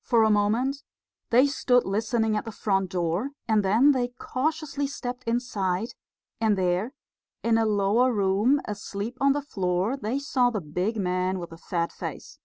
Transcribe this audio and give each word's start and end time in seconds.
For 0.00 0.22
a 0.24 0.30
moment 0.30 0.82
they 1.28 1.46
stood 1.46 1.84
listening 1.84 2.34
at 2.38 2.46
the 2.46 2.50
front 2.52 2.90
door, 2.90 3.32
and 3.46 3.62
then 3.62 3.92
they 3.92 4.08
cautiously 4.18 4.86
stepped 4.86 5.24
inside; 5.24 5.88
and 6.40 6.56
there, 6.56 6.94
in 7.42 7.58
a 7.58 7.66
lower 7.66 8.10
room, 8.10 8.62
asleep 8.64 9.18
on 9.20 9.34
the 9.34 9.42
floor, 9.42 9.94
they 9.98 10.20
saw 10.20 10.48
the 10.48 10.62
big 10.62 10.96
man 10.96 11.38
with 11.38 11.50
the 11.50 11.58
fat 11.58 11.92
face. 11.92 12.38